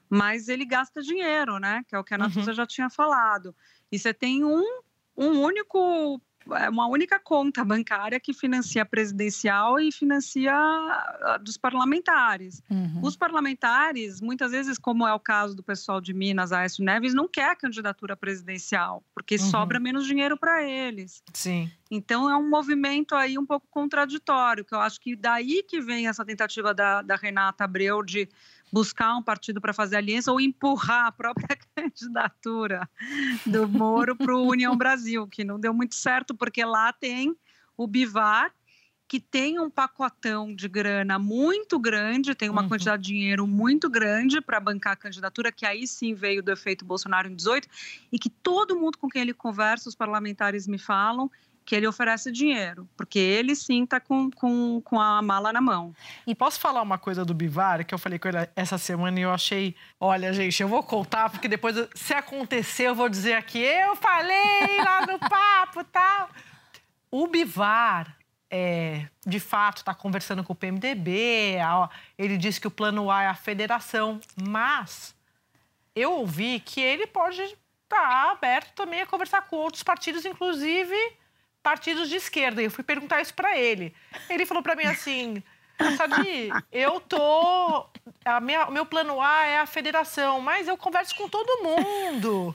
[0.08, 1.82] mas ele gasta dinheiro, né?
[1.88, 2.56] Que é o que a Natuza uhum.
[2.56, 3.54] já tinha falado.
[3.92, 4.64] E você tem um,
[5.16, 11.56] um único é uma única conta bancária que financia a presidencial e financia a dos
[11.56, 12.60] parlamentares.
[12.68, 13.00] Uhum.
[13.02, 17.28] Os parlamentares, muitas vezes, como é o caso do pessoal de Minas, Aécio Neves, não
[17.28, 19.50] quer a candidatura presidencial, porque uhum.
[19.50, 21.22] sobra menos dinheiro para eles.
[21.32, 21.70] Sim.
[21.90, 26.08] Então é um movimento aí um pouco contraditório, que eu acho que daí que vem
[26.08, 28.28] essa tentativa da, da Renata Abreu de
[28.72, 32.88] buscar um partido para fazer aliança ou empurrar a própria candidatura
[33.44, 37.36] do Moro para o União Brasil, que não deu muito certo, porque lá tem
[37.76, 38.52] o Bivar,
[39.06, 42.68] que tem um pacotão de grana muito grande, tem uma uhum.
[42.68, 46.82] quantidade de dinheiro muito grande para bancar a candidatura, que aí sim veio do efeito
[46.82, 47.68] Bolsonaro em 18,
[48.10, 51.30] e que todo mundo com quem ele conversa, os parlamentares me falam,
[51.64, 55.94] que ele oferece dinheiro, porque ele sim está com, com, com a mala na mão.
[56.26, 59.22] E posso falar uma coisa do Bivar, que eu falei com ele essa semana e
[59.22, 59.74] eu achei.
[60.00, 64.78] Olha, gente, eu vou contar, porque depois, se acontecer, eu vou dizer aqui, eu falei
[64.84, 66.28] lá no papo tal.
[67.10, 68.16] O Bivar
[68.50, 71.56] é, de fato está conversando com o PMDB,
[72.18, 75.14] ele disse que o plano A é a federação, mas
[75.96, 77.56] eu ouvi que ele pode estar
[77.88, 80.94] tá aberto também a conversar com outros partidos, inclusive
[81.62, 82.60] partidos de esquerda.
[82.60, 83.94] E eu fui perguntar isso para ele.
[84.28, 85.42] Ele falou para mim assim:
[85.96, 87.86] Sadi, eu tô.
[88.24, 92.54] A minha, o meu plano A é a federação, mas eu converso com todo mundo.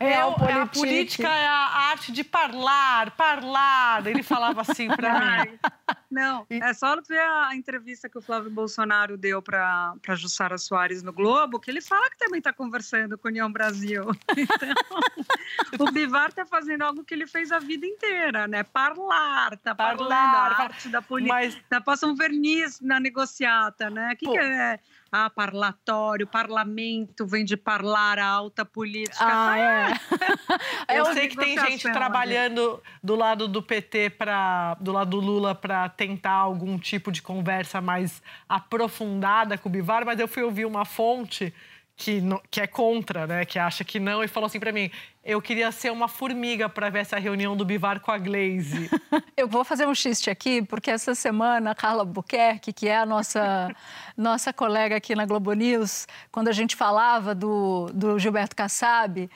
[0.00, 4.06] é, eu, é a política é a arte de falar, falar.
[4.06, 5.58] Ele falava assim para mim.
[6.10, 11.12] Não, é só ver a entrevista que o Flávio Bolsonaro deu para Jussara Soares no
[11.12, 14.04] Globo, que ele fala que também está conversando com a União Brasil.
[15.72, 18.62] Então, o Bivar está fazendo algo que ele fez a vida inteira, né?
[18.62, 21.34] Parlar, tá parlando a arte da política.
[21.34, 21.58] Mas...
[21.68, 24.16] Tá passando um verniz na negociata, né?
[24.24, 24.78] O que, que é?
[25.10, 29.16] Ah, parlatório, parlamento, vem de parlar, a alta política.
[29.20, 29.92] Ah, é.
[30.98, 35.54] Eu sei que tem gente trabalhando do lado do PT para do lado do Lula
[35.54, 40.66] para tentar algum tipo de conversa mais aprofundada com o Bivar, mas eu fui ouvir
[40.66, 41.54] uma fonte
[41.98, 43.44] que, que é contra, né?
[43.44, 44.88] Que acha que não, e falou assim para mim:
[45.24, 48.88] eu queria ser uma formiga para ver essa reunião do Bivar com a Glaze.
[49.36, 53.04] eu vou fazer um xiste aqui, porque essa semana a Carla Buquerque, que é a
[53.04, 53.74] nossa,
[54.16, 59.28] nossa colega aqui na Globo News, quando a gente falava do, do Gilberto Kassab,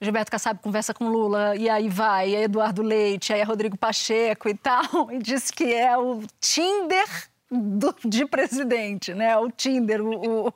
[0.00, 3.78] Gilberto Kassab conversa com Lula, e aí vai, e aí Eduardo Leite, aí é Rodrigo
[3.78, 7.06] Pacheco e tal, e diz que é o Tinder
[7.50, 9.36] do, de presidente, né?
[9.38, 10.52] O Tinder, o,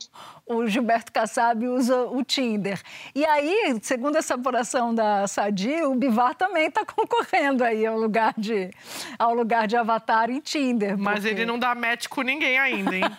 [0.47, 2.81] o, Gilberto Kassab usa o Tinder.
[3.15, 8.35] E aí, segundo essa apuração da Sadi, o Bivar também está concorrendo aí ao lugar
[8.37, 8.71] de,
[9.19, 10.91] ao lugar de avatar em Tinder.
[10.91, 11.03] Porque...
[11.03, 13.05] Mas ele não dá match com ninguém ainda, hein?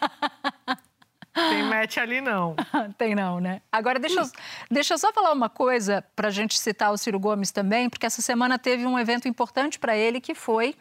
[1.33, 2.55] Tem match ali, não.
[2.95, 3.59] Tem não, né?
[3.71, 4.29] Agora, deixa eu,
[4.69, 8.05] deixa eu só falar uma coisa para a gente citar o Ciro Gomes também, porque
[8.05, 10.75] essa semana teve um evento importante para ele que foi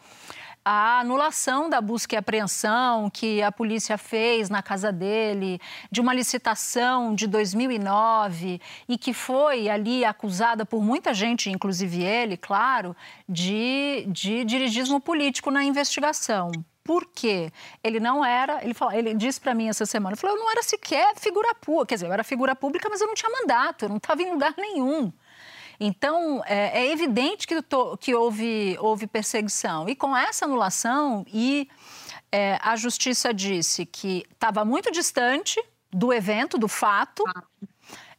[0.64, 6.14] a anulação da busca e apreensão que a polícia fez na casa dele, de uma
[6.14, 12.96] licitação de 2009 e que foi ali acusada por muita gente, inclusive ele, claro,
[13.28, 16.52] de, de dirigismo político na investigação.
[16.84, 17.52] Por quê?
[17.82, 20.62] Ele não era, ele, falou, ele disse para mim essa semana, falou, eu não era
[20.62, 23.88] sequer figura pública, quer dizer, eu era figura pública, mas eu não tinha mandato, eu
[23.88, 25.12] não estava em lugar nenhum.
[25.84, 27.56] Então, é, é evidente que,
[27.98, 29.88] que houve, houve perseguição.
[29.88, 31.68] E com essa anulação, e
[32.30, 37.24] é, a justiça disse que estava muito distante do evento, do fato,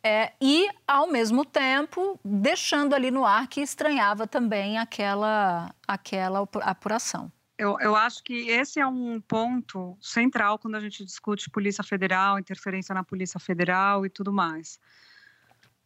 [0.03, 7.31] é, e, ao mesmo tempo, deixando ali no ar que estranhava também aquela, aquela apuração.
[7.57, 12.37] Eu, eu, acho que esse é um ponto central quando a gente discute Polícia Federal,
[12.37, 14.77] interferência na Polícia Federal e tudo mais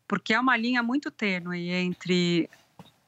[0.08, 2.50] porque é uma linha muito tênue entre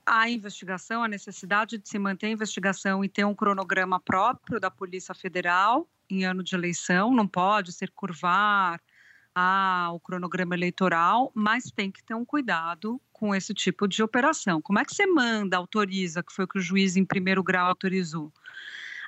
[0.06, 4.72] a investigação, a necessidade de se manter a investigação e ter um cronograma próprio da
[4.72, 8.82] Polícia Federal em ano de eleição, não pode ser curvar
[9.36, 14.62] a, o cronograma eleitoral, mas tem que ter um cuidado com esse tipo de operação.
[14.62, 17.68] Como é que você manda, autoriza, que foi o que o juiz em primeiro grau
[17.68, 18.34] autorizou?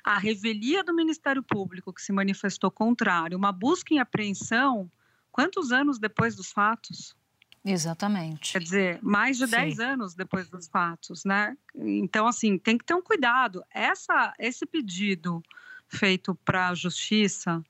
[0.04, 4.90] A revelia do Ministério Público, que se manifestou contrário, uma busca em apreensão,
[5.30, 7.16] quantos anos depois dos fatos?
[7.64, 8.52] Exatamente.
[8.52, 11.56] Quer dizer, mais de 10 anos depois dos fatos, né?
[11.74, 13.62] Então, assim, tem que ter um cuidado.
[13.72, 15.40] Essa, esse pedido
[15.86, 17.62] feito para a justiça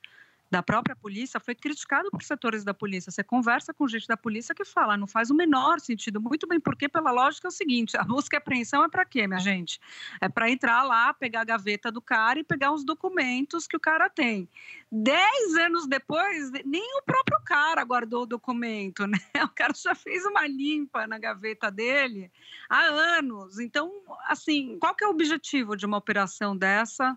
[0.53, 3.11] da própria polícia foi criticado por setores da polícia.
[3.11, 6.21] Você conversa com gente da polícia que fala, não faz o menor sentido.
[6.21, 9.27] Muito bem, porque pela lógica é o seguinte: a busca e apreensão é para quê,
[9.27, 9.81] minha gente?
[10.21, 13.81] É para entrar lá, pegar a gaveta do cara e pegar os documentos que o
[13.81, 14.47] cara tem.
[14.91, 19.19] Dez anos depois, nem o próprio cara guardou o documento, né?
[19.43, 22.31] O cara já fez uma limpa na gaveta dele
[22.69, 22.83] há
[23.17, 23.59] anos.
[23.59, 23.91] Então,
[24.29, 27.17] assim, qual que é o objetivo de uma operação dessa?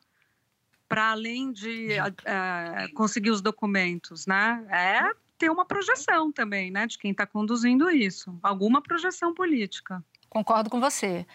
[0.87, 4.65] Para além de é, conseguir os documentos, né?
[4.69, 10.03] É ter uma projeção também, né, de quem está conduzindo isso, alguma projeção política.
[10.29, 11.25] Concordo com você.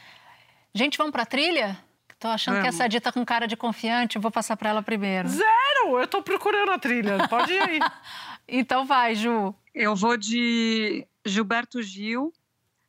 [0.74, 1.78] Gente, vamos para a trilha?
[2.10, 2.68] Estou achando vamos.
[2.68, 5.28] que essa dita com cara de confiante, vou passar para ela primeiro.
[5.28, 5.98] Zero!
[5.98, 7.78] Eu estou procurando a trilha, pode ir aí.
[8.46, 9.54] então vai, Ju.
[9.74, 12.32] Eu vou de Gilberto Gil,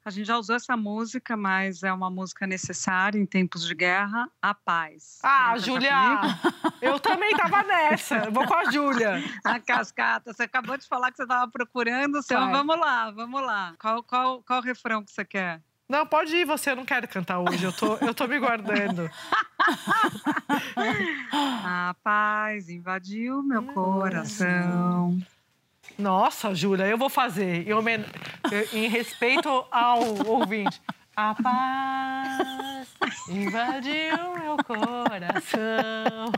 [0.03, 4.27] a gente já usou essa música, mas é uma música necessária em tempos de guerra,
[4.41, 5.19] a paz.
[5.21, 5.93] Ah, Júlia!
[6.81, 8.29] Eu também estava nessa.
[8.31, 9.21] Vou com a Júlia.
[9.45, 12.51] A cascata, você acabou de falar que você estava procurando, então Vai.
[12.51, 13.75] vamos lá, vamos lá.
[13.79, 15.61] Qual, qual, qual refrão que você quer?
[15.87, 19.09] Não, pode ir, você não quer cantar hoje, eu tô, eu tô me guardando.
[21.65, 25.19] a paz invadiu meu coração.
[25.97, 27.65] Nossa, Júlia, eu vou fazer.
[27.67, 30.81] Em, em respeito ao ouvinte.
[31.15, 32.87] A paz
[33.27, 36.31] invadiu meu coração.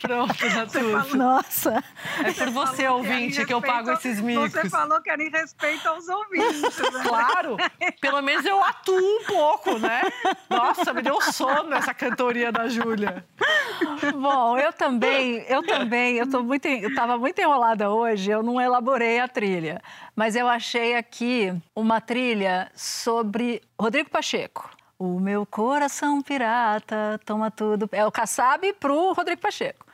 [0.00, 1.16] Pronto, Natuza.
[1.16, 1.84] Nossa.
[2.24, 4.50] É por você, Falou ouvinte, em que eu pago respeito- esses micos.
[4.52, 6.60] Você falou que era em respeito aos ouvintes.
[6.62, 7.02] né?
[7.06, 7.56] Claro,
[8.00, 10.00] pelo menos eu atuo um pouco, né?
[10.48, 13.24] Nossa, me deu sono essa cantoria da Júlia.
[14.20, 18.60] Bom, eu também, eu também, eu tô muito, eu estava muito enrolada hoje, eu não
[18.60, 19.82] elaborei a trilha,
[20.14, 24.70] mas eu achei aqui uma trilha sobre Rodrigo Pacheco.
[24.98, 27.88] O meu coração pirata toma tudo.
[27.90, 29.86] É o Kassab pro Rodrigo Pacheco.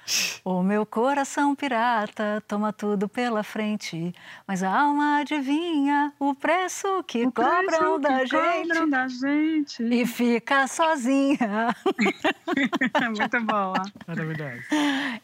[0.44, 4.14] O meu coração pirata toma tudo pela frente,
[4.46, 9.82] mas a alma adivinha o preço que cobram Preço da que gente cobram da gente.
[9.82, 11.74] e fica sozinha.
[13.18, 13.82] Muito boa.
[14.06, 14.62] Maravilhoso.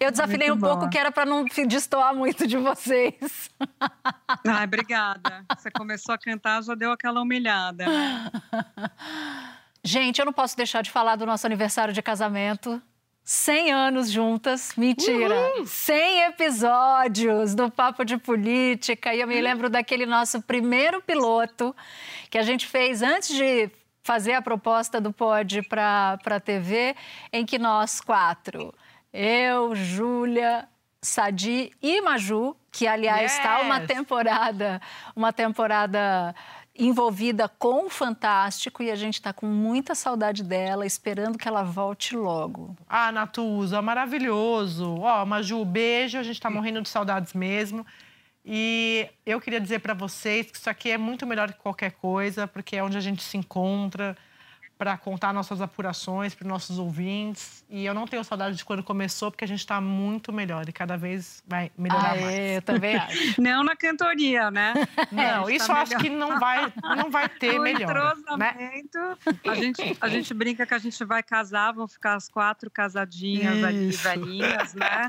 [0.00, 0.90] Eu desafinei Muito um pouco boa.
[0.90, 3.50] que era para não destoar muito de vocês.
[4.46, 5.44] Ai, obrigada.
[5.56, 7.84] Você começou a cantar, já deu aquela humilhada.
[9.84, 12.80] Gente, eu não posso deixar de falar do nosso aniversário de casamento.
[13.24, 19.14] 100 anos juntas, mentira, 100 episódios do Papo de Política.
[19.14, 21.74] E eu me lembro daquele nosso primeiro piloto
[22.28, 23.70] que a gente fez antes de
[24.02, 26.96] fazer a proposta do Pod para a TV,
[27.32, 28.74] em que nós quatro,
[29.12, 30.68] eu, Júlia,
[31.00, 33.86] Sadi e Maju, que aliás está uma Yes!
[33.86, 34.80] temporada,
[35.14, 36.34] uma temporada
[36.78, 41.62] envolvida com o Fantástico e a gente está com muita saudade dela, esperando que ela
[41.62, 42.76] volte logo.
[42.88, 44.96] Ah, Natuza, maravilhoso.
[45.00, 46.18] Ó, Maju, beijo.
[46.18, 47.86] A gente tá morrendo de saudades mesmo.
[48.44, 52.48] E eu queria dizer para vocês que isso aqui é muito melhor que qualquer coisa,
[52.48, 54.16] porque é onde a gente se encontra
[54.82, 57.64] para contar nossas apurações para nossos ouvintes.
[57.70, 60.72] E eu não tenho saudade de quando começou, porque a gente está muito melhor e
[60.72, 62.24] cada vez vai melhorar mais.
[62.24, 63.22] Aê, eu também acho.
[63.40, 64.74] Não na cantoria, né?
[65.12, 66.02] Não, É, isso tá eu acho melhor.
[66.02, 68.16] que não vai, não vai ter o melhor.
[68.36, 68.72] Né?
[68.80, 68.98] entrosamento.
[69.48, 73.62] A, gente, a gente brinca que a gente vai casar, vão ficar as quatro casadinhas
[73.62, 74.02] ali, Isso.
[74.02, 75.08] velhinhas, né?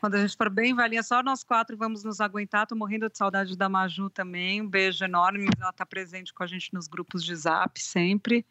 [0.00, 2.66] Quando a gente for bem velhinha, só nós quatro vamos nos aguentar.
[2.66, 4.62] Tô morrendo de saudade da Maju também.
[4.62, 8.46] Um beijo enorme, mas ela tá presente com a gente nos grupos de zap sempre.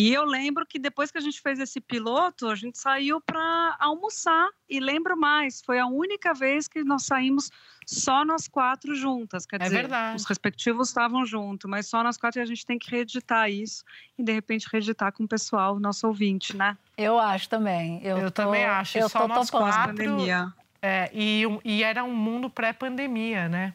[0.00, 3.76] E eu lembro que depois que a gente fez esse piloto, a gente saiu para
[3.80, 4.48] almoçar.
[4.70, 7.50] E lembro mais, foi a única vez que nós saímos
[7.84, 9.44] só nós quatro juntas.
[9.44, 10.16] Quer É dizer, verdade.
[10.16, 13.82] os respectivos estavam juntos, mas só nós quatro e a gente tem que reeditar isso
[14.16, 16.78] e de repente reeditar com o pessoal, nosso ouvinte, né?
[16.96, 18.00] Eu acho também.
[18.04, 19.72] Eu, Eu tô- também acho, Eu só tô nós topando.
[19.72, 19.96] quatro.
[19.96, 20.52] Pandemia.
[20.80, 23.74] É, e, e era um mundo pré-pandemia, né?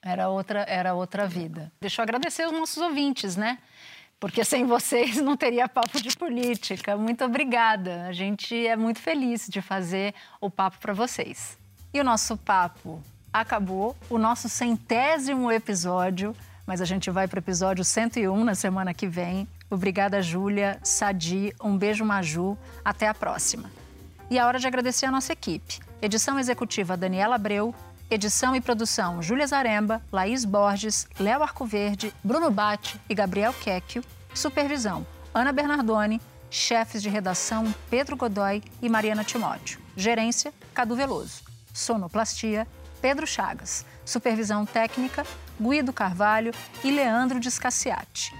[0.00, 1.72] Era outra, era outra vida.
[1.80, 3.58] Deixa eu agradecer os nossos ouvintes, né?
[4.18, 6.96] Porque sem vocês não teria papo de política.
[6.96, 8.06] Muito obrigada.
[8.06, 11.58] A gente é muito feliz de fazer o papo para vocês.
[11.92, 13.02] E o nosso papo
[13.32, 16.34] acabou, o nosso centésimo episódio,
[16.66, 19.46] mas a gente vai para o episódio 101 na semana que vem.
[19.68, 22.56] Obrigada, Júlia, Sadi, um beijo, Maju.
[22.84, 23.70] Até a próxima.
[24.30, 25.78] E a hora de agradecer a nossa equipe.
[26.00, 27.74] Edição executiva Daniela Abreu,
[28.10, 34.02] edição e produção Júlia Zaremba, Laís Borges, Léo Arcoverde, Bruno Bate e Gabriel Quecchio.
[34.34, 39.80] Supervisão Ana Bernardoni, chefes de redação Pedro Godoy e Mariana Timóteo.
[39.96, 41.42] Gerência Cadu Veloso.
[41.72, 42.66] Sonoplastia
[43.00, 43.84] Pedro Chagas.
[44.04, 45.26] Supervisão técnica
[45.60, 46.52] Guido Carvalho
[46.84, 48.34] e Leandro Descaciati.